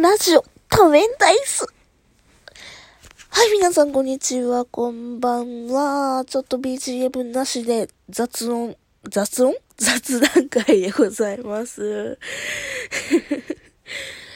[0.00, 1.66] ラジオ、多面ダイス。
[3.28, 6.24] はい、皆さん、こんにちは、こんばんは。
[6.24, 8.78] ちょっと BGM なしで雑音、
[9.10, 9.54] 雑音？
[9.76, 12.18] 雑談会でございます。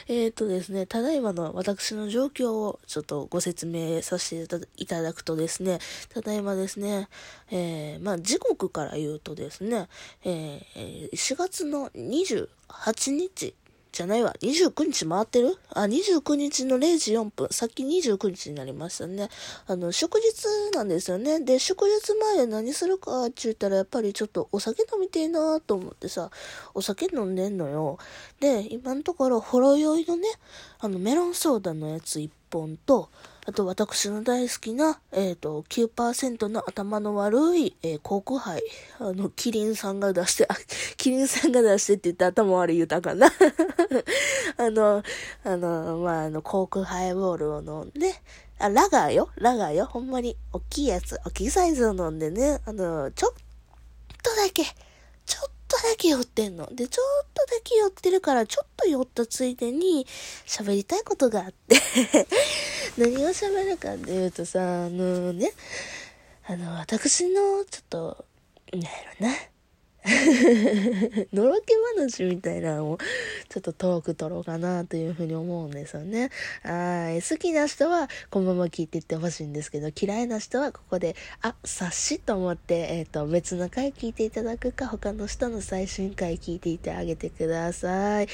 [0.07, 5.79] えっとですね、ただいまの私の状況をちょっとご説明させていただくとですね、
[6.11, 7.09] ただいまですね、
[7.51, 9.89] えー、まあ、時刻から言うとですね、
[10.25, 13.55] えー、4月の28日
[13.95, 14.35] じゃないわ。
[14.41, 15.57] 29日回ってる？
[15.71, 17.49] あ、29日の0時4分。
[17.53, 19.29] さっき29日になりましたね。
[19.69, 21.39] あの、祝日なんですよね。
[21.39, 26.31] で、祝日前何するかって言ったら、やっぱりちょっとお酒飲みてえなと思ってさ、
[26.75, 27.99] お酒飲んでんのよ。
[28.41, 30.29] で、今のところ、ほろ酔いのね、
[30.81, 33.11] あの、メロンソーダのやつ1本と、
[33.47, 38.63] あと私の大好きな、えっ、ー、と、9%の頭の悪い、えー、航空杯。
[38.99, 40.49] あの、キリンさんが出して、
[40.97, 43.29] キリンさんが出してって言って頭悪い言うたかな。
[44.57, 45.03] あの、
[45.45, 48.15] あの、まあ、あの、航空ハイボールを飲んで、
[48.59, 49.29] あ、ラガーよ。
[49.37, 49.85] ラガーよ。
[49.85, 53.33] ほんまに、大きいやつ、大きいサイズを飲んでね、あの、ちょっ
[54.23, 54.65] とだけ、
[55.27, 56.69] ちょっとだけ酔ってんの。
[56.73, 60.07] で、ちょっとだけ酔ってるから、ちょっと酔ったついでに、
[60.47, 61.77] 喋りたいことがあって
[62.97, 65.53] 何を喋るかっていうとさ、あのね、
[66.47, 68.25] あの、私の、ちょっと、
[68.73, 68.89] なんや
[69.21, 69.54] ろな。
[71.33, 72.99] のろけ話みたいなのを
[73.49, 76.31] ちょっとトーク取ろうかなというふうに思うんですよね。
[76.63, 77.23] はい。
[77.23, 88.29] 好きな人はこのまま聞いていってほしいんですけど、嫌いな人はここで、あ、察しと思って、えっ、ー、と、別の回聞いていただくか、他の人の最新回聞いていてあげてください。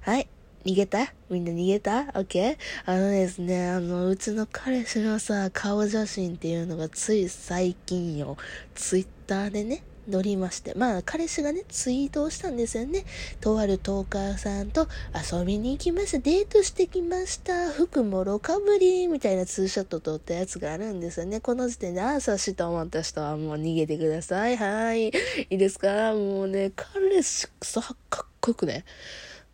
[0.00, 0.26] はい。
[0.64, 1.12] 逃げた？
[1.28, 2.56] みんな逃げた ?OK?
[2.86, 8.36] あのですね、あの、うちの彼氏のさ、顔写真っていうのがつい最近よ、
[8.74, 10.74] ツイッターでね、乗りまして。
[10.74, 13.04] まあ、彼氏がね、ツイートをしたんですよね。
[13.40, 16.18] とあるトーカーさんと遊びに行きました。
[16.18, 17.70] デートしてきました。
[17.70, 21.40] 服もロカブリみたいなツーショット撮ったやつがあるんですよね。
[21.40, 24.56] この時点で、ああ、察しと思った人はもう逃げてください。
[24.56, 25.08] はい。
[25.08, 25.12] い
[25.50, 26.12] いですか？
[26.14, 28.84] もうね、彼氏さ、かっこよくね。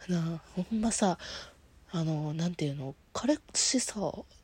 [0.08, 1.18] なほんまさ
[1.92, 2.94] あのなんていうの？
[3.12, 3.94] 彼氏さ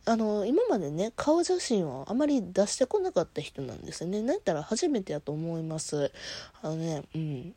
[0.06, 4.22] あの今までね顔写真をあまり出してこなかった人なんですね。
[4.22, 6.12] なんやったら初めてやと思います。
[6.62, 7.54] あのねうん。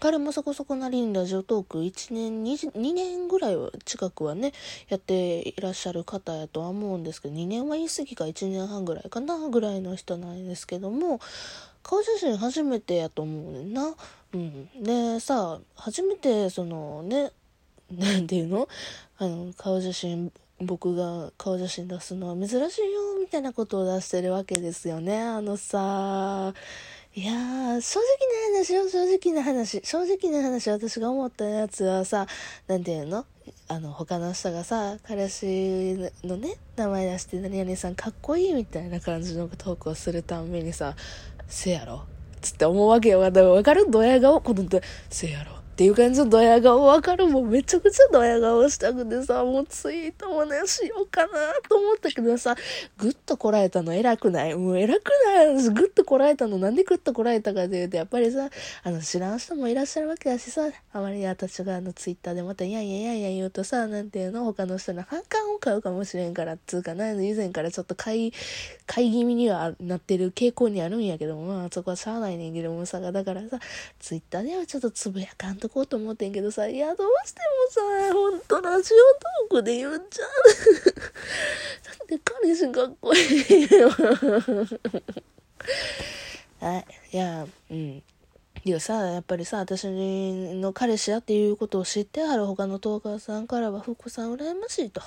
[0.00, 4.52] 彼もそこそこなりにラジオトーク1年 2, 2年ぐらいは近くはね
[4.88, 11.20] やっていらっしゃる方やとは思うんですけど2年は言い過ぎか1年半ぐらいかなぐらいの人なんですけども
[11.82, 13.94] 顔写真初めてやと思うねんな。
[14.32, 17.32] うん、でさ初めてそのね
[17.92, 18.68] なんていうの？
[19.18, 25.20] あの、顔写真、僕が顔写真出すのは珍しいよ、みたいなことを出してるわけですよね。
[25.20, 26.52] あのさ、
[27.14, 29.80] いやー、正直な話よ、正直な話。
[29.82, 32.26] 正直な話、私が思ったやつはさ、
[32.68, 33.24] なんていうの？
[33.68, 40.94] あの、他の人がさ、彼氏のね、名前出して、何々さんかっこいいみたいな感じのトークをするためにさ、
[41.48, 42.04] せやろ？
[42.40, 43.20] つって思うわけよ。
[43.20, 43.32] わ
[43.62, 43.90] かる？
[43.90, 44.40] ドヤ顔？
[44.40, 44.68] この、
[45.08, 45.59] せやろ？
[45.80, 51.32] っていう感じのドヤ顔わかるもうめちゃくちゃドヤ顔したくてさ、もうツイートもね、しようかな
[51.66, 52.54] と思ったけどさ、
[52.98, 54.54] ぐっとこらえたの偉くない？
[54.56, 56.58] もう偉くないぐっとこらえたの。
[56.58, 58.50] なんでぐっとこらえたかというと、やっぱりさ、
[58.82, 64.44] あの知らん人もいらっしゃるわけだしさ、あまり私があのツイッターでまたいやいやいやいや言うとさ、なんていうの？
[64.44, 68.32] 他の人の反感を買うかもしれんからっつうかな、以前からちょっと買い、
[68.86, 73.60] 買い気味にはなってる傾向にあるんやけども、まあそこはしゃあないねんけどもさ、だからさ、
[74.00, 78.96] ツイッターではちょっとつぶやかんとこうと思ってんけどさ、いや、どうしてもさ、ほんとラジオ
[79.50, 80.28] トークで言っちゃう。
[81.84, 83.90] だって彼氏かっこいいよ。
[86.60, 86.86] はい。
[87.12, 88.02] いや、うん。
[88.62, 95.00] いやさ、やっぱりさ、私の彼氏やっていうことを知ってある他のトーカーさんからは、福さん羨ましいと。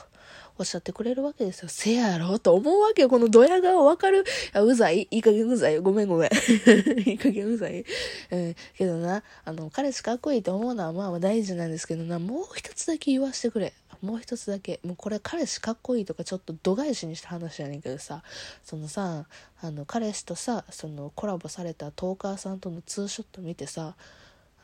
[0.57, 1.69] おっしゃってくれるわけですよ。
[1.69, 3.09] せやろと思うわけよ。
[3.09, 4.23] このドヤ顔わかる？
[4.53, 5.07] あ、うざい？
[5.09, 5.79] いい加減うざい？
[5.79, 6.29] ごめんごめん。
[7.09, 7.83] いい加減うざい？
[8.31, 8.55] うん。
[8.77, 13.73] けどな、あの、彼氏かっこいいと思うのはまあまあ大事なんですけどな、もう一つだけ言わしてくれ。
[14.01, 14.79] もう一つだけ。
[14.83, 18.21] もうこれ彼氏かっこいいとかちょっと度外視にした話やねんけどさ、
[18.63, 19.25] そのさ、
[19.61, 23.95] あの、彼氏とさ、そのコラボされたトーカーさんとのツーショット見てさ、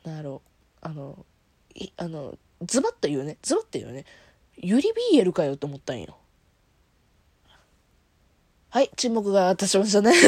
[0.03, 0.41] なんやろ、
[0.81, 1.25] あの、
[1.73, 3.37] い、あの、ズバッと言うね。
[3.41, 4.05] ズバッと言うね。
[4.61, 6.17] ユリ BL かよと思ったんよ。
[8.69, 10.11] はい、沈黙が立ちましたね。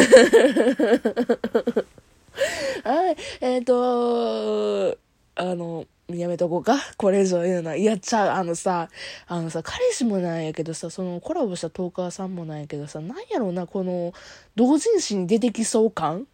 [2.83, 4.97] はい、えっ、ー、と、
[5.35, 6.77] あの、やめとこうか。
[6.97, 7.75] これ以上言うのは。
[7.75, 8.89] いや、ちゃう、あのさ、
[9.27, 14.13] あのさ、彼氏もなんやけどさ、そのコラボしたトーカーさんもなんやけどさ、なんやろうな、この、
[14.55, 16.25] 同人誌に出てきそう感？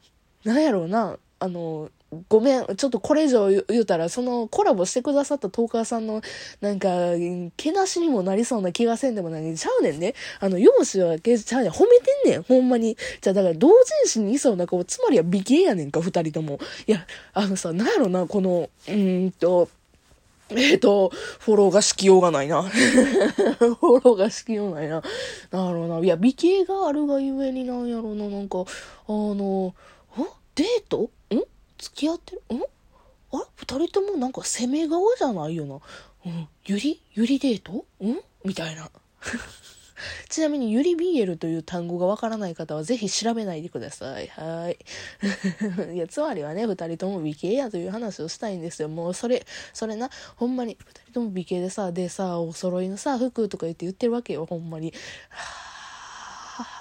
[0.44, 1.18] なんやろうな。
[1.40, 1.90] あの、
[2.30, 6.22] ごめん、ちょっとこれ以上言うたら、そのコラボしてくださったトーカーさんの、
[6.62, 6.90] なんか、
[7.56, 9.56] けなしにもなりそうな気がせんでもない。
[9.56, 10.14] ちゃうねんね。
[10.40, 11.72] あの、容姿はけちゃうねん。
[11.72, 12.44] 褒めてんねん。
[12.44, 12.98] ほんまに。
[13.22, 16.60] じゃあ、だから同人誌にいそうな子、つまりは美形やねんか、二人とも。
[16.88, 19.70] いや、あのさ、なんやろな、この、うんと、
[20.50, 22.64] えっ、ー、と、フォローがしきようがないな。
[22.64, 25.02] フォローがしきようないな。
[25.52, 26.00] なるほどな。
[26.00, 28.30] いや、美形があるがゆえになんやろな。
[28.30, 28.64] なんか、あ
[29.12, 29.74] の、
[30.56, 31.12] デート
[31.78, 32.42] 付き合ってる？
[32.56, 32.62] ん？
[32.62, 33.46] あれ？
[33.56, 35.80] 二人ともなんか攻め側じゃないよな。
[36.26, 36.48] うん。
[36.66, 37.86] ゆりゆりデート？
[38.04, 38.20] ん？
[38.44, 38.90] みたいな。
[40.30, 44.28] ちなみに、ゆりビーエルという単語がわからない方はぜひ調べないでください。
[44.28, 44.78] はい。
[45.96, 48.90] いや、つまりはね、二人とも美形やという話をしたいんですよ。
[48.90, 49.44] もうそれ、
[49.74, 54.94] それな、ほんまに、二人とも美形でさ、でさ、お揃いのさ、服とか言って言ってるわけよ、ほんまに。
[55.30, 55.67] はぁ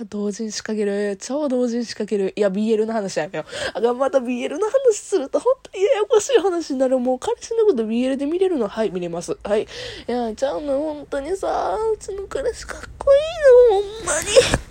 [0.09, 1.17] 同人仕掛ける。
[1.21, 2.33] 超同人仕掛ける。
[2.37, 3.45] いや、BL の話やめよ
[3.75, 3.89] う。
[3.89, 6.99] あ、また BL の話すると、本当にややこしい話になる。
[6.99, 8.69] もう彼氏のこと BL で見れるの？
[8.69, 9.37] はい、見れます。
[9.43, 9.63] はい。
[9.63, 9.67] い
[10.07, 14.66] や、ちゃうの、ほんとにさ、うちの彼氏かっこいいの、ほんまに。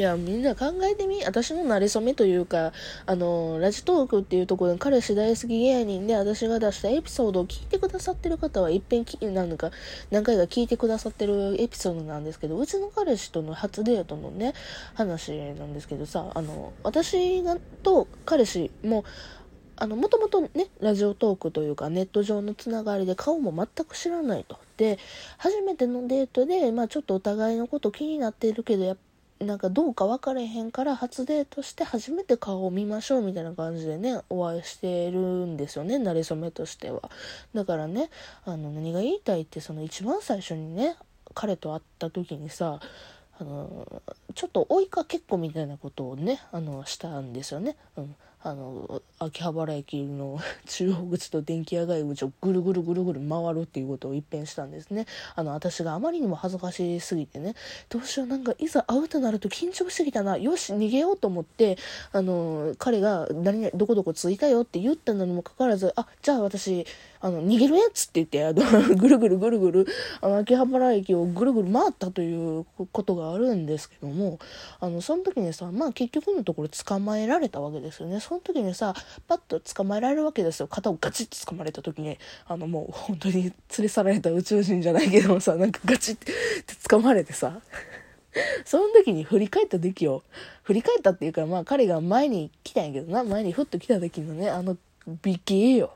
[0.00, 1.22] いや、みんな考えてみ。
[1.26, 2.72] 私の馴れ初めというか、
[3.04, 9.70] あの、ラジトークっていうところで彼氏大好き芸人で私が出したエピソードを聞いてくださってる方は、いっぺんき、なんか、
[10.10, 14.54] 何回か聞いてくださってるエピソードなんですけど、うちの彼氏との初デートのね、
[14.94, 19.04] 話なんですけどさ、あの、私が、と彼氏も、
[19.76, 24.56] あの、もともとね、ラジオトークというか、ネット上のつながりで顔も全く知らないと。
[24.78, 24.98] で、
[25.36, 29.09] 初めてのデートで、まあちょっとお互いのこと気になってるけど、やっぱ
[29.40, 37.10] なんかどうか分かれへんから初デートして初めて顔を見ましょうみたいな感じでねお会いしてるんですよね馴れ初めとしては
[37.54, 38.10] だからね
[38.44, 40.94] あの何が言いたいってその一番最初にね
[41.34, 42.80] 彼と会った時にさ
[43.38, 44.02] あの
[44.34, 47.76] ちょっと追いかけっこみたいなことをねあのしたんですよね。
[47.96, 55.06] うんあの秋葉原駅の 中央口と電気屋街口をぐるぐるぐるぐる回るっていうことを一変したんですね。
[55.36, 57.54] あの私があまりにも恥ずかしすぎてね。
[57.90, 60.38] どうしようなんかいざ会うとなると緊張してきたな。
[60.38, 61.76] よし逃げようと思って
[62.12, 66.86] あの彼が何どこどこ着いたよって言ったのにもかかわらずあじゃあ私
[67.22, 69.86] あの、逃げるやつって言って、あの、ぐるぐるぐるぐる、
[70.22, 74.38] あの、秋葉原駅をぐるぐる回ったということがあるんですけども、
[74.80, 78.20] あの、その時にさ、まあ結局のところ捕まえられたわけですよね。
[78.20, 78.94] その時にさ、
[79.28, 80.66] パッと捕まえられるわけですよ。
[80.66, 86.32] 肩をガチッと捕まれた時に、あの、もう本当に連れ去られた宇宙人じゃないけどもさ、なんかガチッて
[86.88, 87.60] 捕まれてさ、
[88.64, 90.22] その時に振り返った時を、
[90.62, 94.78] 振り返ったっていうか、まあ彼が前に来たんやけどな、前にふっと来た時のね、あの、
[95.22, 95.92] 美形よ。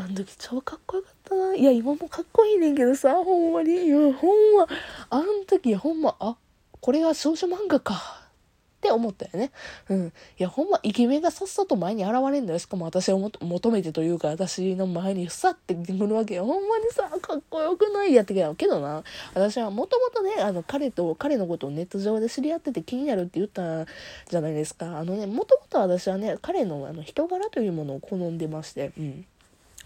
[0.00, 1.54] あの時超かっこよかったな。
[1.54, 3.84] いや、今もかっこいいねんけどさ、ほんまに。
[3.84, 4.66] いや、ほんま、
[5.10, 6.36] あの時ほんま、あ、
[6.80, 8.20] これが少女漫画か。
[8.78, 9.50] って思ったよね。
[9.90, 10.06] うん。
[10.06, 12.58] いや、ほんま、イケメンがさっさと前に現れんだよ。
[12.58, 16.46] しかも私を求めてというか、私の前にさって来るわけよ。
[16.46, 19.04] ほんまにさ、かっこよくないやってけど、な、
[19.34, 23.84] 私はもともとね、あの、彼と、彼のことをネット上で知り合ってて気になるって言った
[24.30, 24.96] じゃないですか。
[24.96, 29.26] あのね、もともと私はね、彼のあの人柄というものを好んでまして、うん。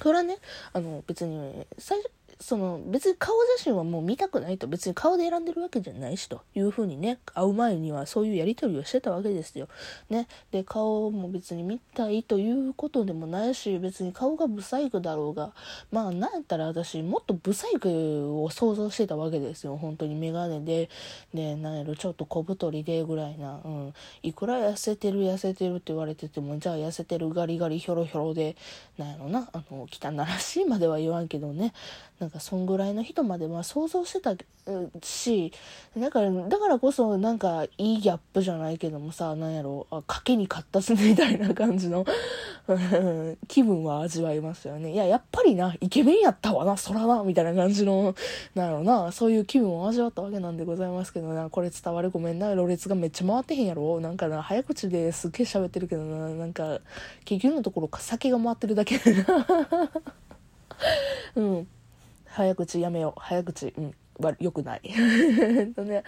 [0.05, 0.37] それはね、
[0.75, 2.11] あの、別に、最初、
[2.41, 9.69] その別に顔写真はもう見たくないと別に顔で選んでるわけじゃないしというふうにね会う前にはそういうやり取りをしてたわけですよ。
[10.11, 15.53] ね、で顔も別に見たいということでもないし別に顔がブサイクだろうが。
[15.91, 19.77] まあなんやったら私もっとブサイクを想像してたわけですよ。
[19.77, 20.89] 本当に眼鏡で。
[21.33, 28.57] でなんやろちょっと小太りでぐらいな、うん、いくら痩せてる痩せてるって言われててもじゃあ痩せてるガリガリヒョロヒョロで
[28.99, 29.49] なんやろな。
[29.53, 31.73] あの汚らしいまでは言わんけどね。
[32.19, 34.35] なんかかそんぐらいの人までは想像してた
[35.03, 35.53] し
[35.97, 42.05] だからだからこそなんかいいギャップじゃないけどもさなんやろあ賭けに勝ったすみたいな感じの
[43.47, 44.93] 気分は味わいますよね。
[44.93, 48.15] いややっぱりなイケメンやったわなそらなみたいな感じの
[48.55, 51.51] なんやろなそういう気分を味わったわけなんでございますけどな。
[51.51, 54.01] これ伝わるごめんなろれがめっちゃ回ってへんやろ。
[54.01, 56.29] なんかな早口ですっげえ喋ってるけどな。
[56.31, 56.81] なんか
[57.25, 59.47] 結局のところ酒が回ってるだけでな。
[61.37, 61.69] うん。
[62.35, 63.21] 早口やめよう。
[63.21, 64.81] 早口うんは良くない。
[65.79, 66.03] ね。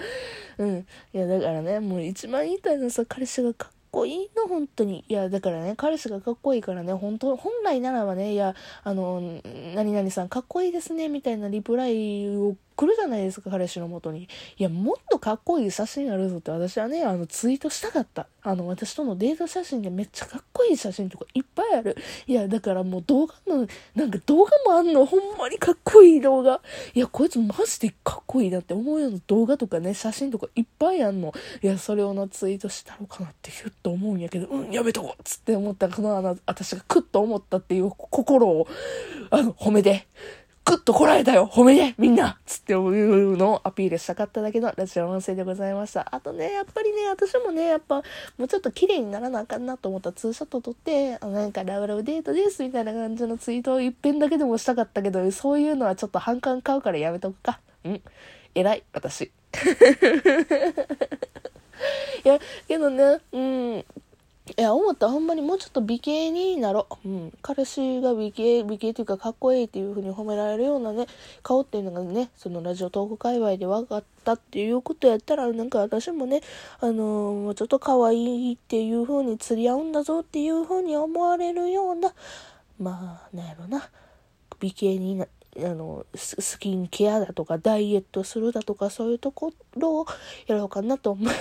[0.59, 0.87] うん。
[1.14, 5.04] いやだからねもう一番言いたいのはさ彼氏がかっこいいの本当に。
[5.09, 9.40] いやだからね彼氏がかっこいいからね本当本来ならばねいやあの
[9.75, 14.28] 何々さんかっこいいですねみたいなリプライを来るじゃないですか、彼氏のもとに。
[14.59, 18.26] いや、もっとかっこいい写真あるぞって私はね、あの、ツイートしたかった。
[18.42, 21.97] あの、私とのデート写真でめっちゃかっこいい写真とかいっぱいある。
[22.26, 26.61] いや、だからもう動画の、なんか動画もあんの、ほんまにかっこいい動画。
[26.95, 31.33] いや、こいつマジでかっこいいなって思うような動画とかね、写真とかいっぱいあんの。
[31.62, 38.68] いや、それをな、ツイートしたろかなってひゅっと思うんやけど、うん、やめとこうっつって思ったこのあの、私がクッと思ったっていう心を、
[39.30, 40.06] あの、褒めて。
[40.66, 46.08] グッとこらえたよ褒めてみんなつっていうのをアピールしたかっただけのラジオ音声でございました。
[46.11, 48.02] あとね、やっぱりね、私もね、やっぱ、
[48.37, 57.61] もうちょっと綺麗にならなあかんなと思ったツーショット撮って、あなんかラブラブデートですみたいな感じのツイートを一遍だけでもしたかったけど、そういうのはちょっと反感買うからやめとくか。
[57.85, 58.02] うん。
[58.56, 59.30] 偉い、私。
[62.25, 63.85] いや、けどね、うん。
[64.48, 67.08] いや、思ったほんまにもうちょっと美形になろう。
[67.08, 67.32] うん。
[67.42, 71.08] 彼氏が美形、美形というかかっこいいっていう風に褒められるようなね、
[71.42, 76.42] 顔っていうのがね、そのラジオトーク界隈で分かったっていうことやったら、なんか私もね、
[76.78, 76.94] あのー、
[77.42, 82.14] もうちょっと可愛いっていう風に釣り合うんだぞっていう風に思われるような、
[82.78, 83.90] まあ、なんやろな、
[84.60, 85.26] 美形にな、
[85.56, 90.06] あの、スキンケアだとか、ダイエットするだとか、そういうところを
[90.46, 91.32] やろうかなと思う。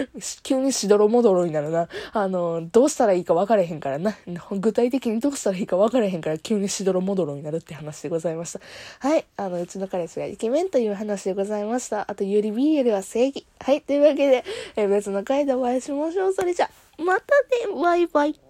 [0.42, 1.88] 急にしどろもどろになるな。
[2.12, 4.16] あの、どうしたらいいか分かれへんからな。
[4.52, 8.60] 具体的にどうしたらいいか分かれへんから急にしどろもどろになるって話でございました。
[9.00, 9.24] はい。
[9.36, 12.10] あの、うちの彼氏がイケメンという話でございました。
[12.10, 13.46] あと、ゆり BL は正義。
[13.60, 13.80] はい。
[13.80, 14.44] というわけで、
[14.76, 16.32] え別の回でお会いしましょう。
[16.32, 17.34] それじゃ、また
[17.68, 18.45] ねバイバイ。